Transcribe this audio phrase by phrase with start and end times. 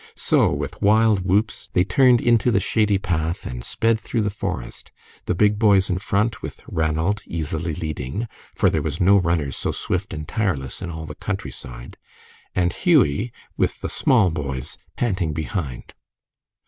[0.15, 4.91] So, with wild whoops, they turned into the shady path and sped through the forest,
[5.25, 9.71] the big boys in front, with Ranald easily leading, for there was no runner so
[9.71, 11.97] swift and tireless in all the country side,
[12.55, 15.93] and Hughie, with the small boys, panting behind.